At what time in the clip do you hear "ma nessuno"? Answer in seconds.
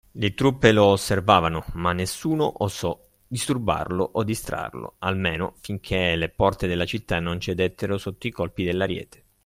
1.73-2.51